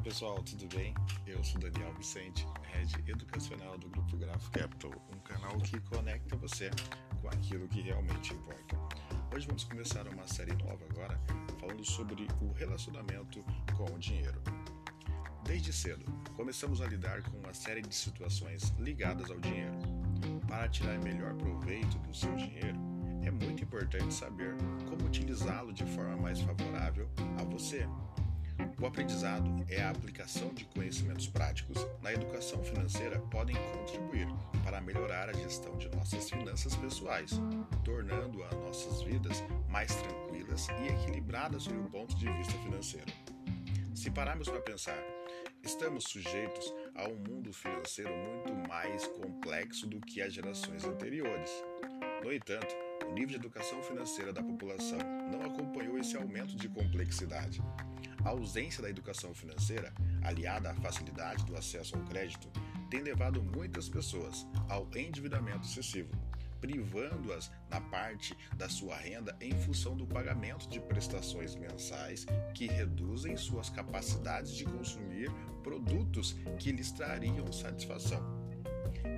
[0.00, 0.94] pessoal, tudo bem?
[1.26, 6.70] Eu sou Daniel Vicente, Head Educacional do Grupo Graph Capital, um canal que conecta você
[7.20, 8.76] com aquilo que realmente importa.
[9.34, 11.20] Hoje vamos começar uma série nova agora,
[11.60, 13.44] falando sobre o relacionamento
[13.76, 14.40] com o dinheiro.
[15.44, 16.04] Desde cedo,
[16.36, 19.76] começamos a lidar com uma série de situações ligadas ao dinheiro.
[20.48, 22.78] Para tirar melhor proveito do seu dinheiro,
[23.22, 24.54] é muito importante saber
[24.88, 27.86] como utilizá-lo de forma mais favorável a você
[28.80, 34.28] o aprendizado é a aplicação de conhecimentos práticos na educação financeira podem contribuir
[34.64, 37.32] para melhorar a gestão de nossas finanças pessoais,
[37.84, 43.12] tornando as nossas vidas mais tranquilas e equilibradas sob o ponto de vista financeiro.
[43.94, 44.98] Se pararmos para pensar,
[45.62, 51.50] estamos sujeitos a um mundo financeiro muito mais complexo do que as gerações anteriores.
[52.24, 52.74] No entanto,
[53.06, 54.98] o nível de educação financeira da população
[55.30, 57.62] não acompanhou esse aumento de complexidade.
[58.24, 59.92] A ausência da educação financeira,
[60.22, 62.48] aliada à facilidade do acesso ao crédito,
[62.88, 66.10] tem levado muitas pessoas ao endividamento excessivo,
[66.60, 73.36] privando-as na parte da sua renda em função do pagamento de prestações mensais que reduzem
[73.36, 75.28] suas capacidades de consumir
[75.64, 78.22] produtos que lhes trariam satisfação.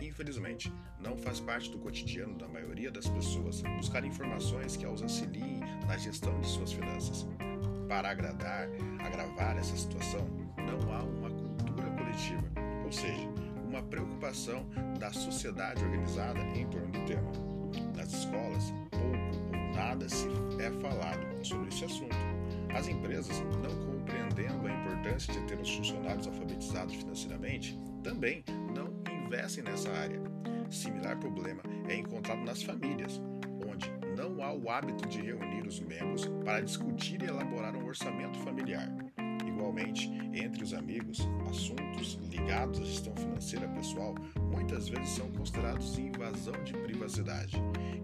[0.01, 5.61] Infelizmente, não faz parte do cotidiano da maioria das pessoas buscar informações que as auxiliem
[5.87, 7.27] na gestão de suas finanças.
[7.95, 12.43] Para agradar, agravar essa situação, não há uma cultura coletiva,
[12.85, 13.29] ou seja,
[13.69, 14.67] uma preocupação
[14.99, 17.31] da sociedade organizada em torno do tema.
[17.95, 20.27] Nas escolas, pouco ou nada se
[20.59, 22.17] é falado sobre esse assunto.
[22.77, 28.93] As empresas, não compreendendo a importância de ter os funcionários alfabetizados financeiramente, também não
[29.25, 30.21] investem nessa área.
[30.69, 33.21] Similar problema é encontrado nas famílias,
[34.17, 38.89] não há o hábito de reunir os membros para discutir e elaborar um orçamento familiar.
[39.47, 44.15] Igualmente, entre os amigos, assuntos ligados à gestão financeira pessoal
[44.53, 47.57] muitas vezes são considerados invasão de privacidade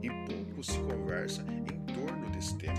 [0.03, 2.79] e pouco se conversa em torno desse tema.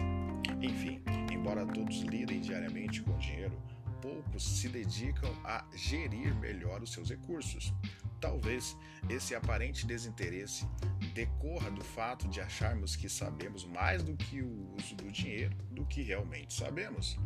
[0.61, 3.53] Enfim, embora todos lidem diariamente com dinheiro,
[4.01, 7.73] poucos se dedicam a gerir melhor os seus recursos.
[8.19, 8.77] Talvez
[9.09, 10.67] esse aparente desinteresse
[11.13, 15.85] decorra do fato de acharmos que sabemos mais do que o uso do dinheiro do
[15.85, 17.17] que realmente sabemos.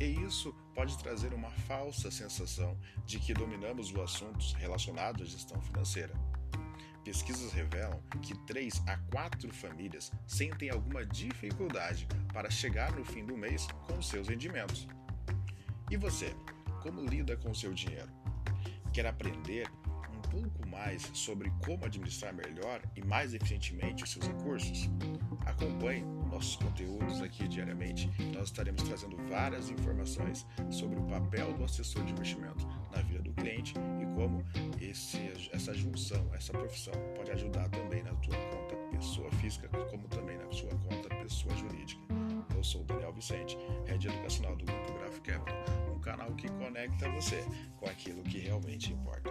[0.00, 5.60] E isso pode trazer uma falsa sensação de que dominamos os assuntos relacionados à gestão
[5.60, 6.12] financeira.
[7.04, 13.36] Pesquisas revelam que 3 a 4 famílias sentem alguma dificuldade para chegar no fim do
[13.36, 14.86] mês com seus rendimentos.
[15.92, 16.34] E você,
[16.80, 18.08] como lida com o seu dinheiro?
[18.94, 19.70] Quer aprender
[20.30, 24.88] pouco mais sobre como administrar melhor e mais eficientemente os seus recursos?
[25.44, 28.10] Acompanhe nossos conteúdos aqui diariamente.
[28.34, 33.34] Nós estaremos trazendo várias informações sobre o papel do assessor de investimento na vida do
[33.34, 34.42] cliente e como
[34.80, 35.18] esse,
[35.52, 40.50] essa junção, essa profissão pode ajudar também na tua conta pessoa física, como também na
[40.50, 42.00] sua conta pessoa jurídica.
[42.56, 45.71] Eu sou o Daniel Vicente, Head Educacional do Grupo Graph Capital, um
[46.02, 47.42] canal que conecta você
[47.78, 49.30] com aquilo que realmente importa.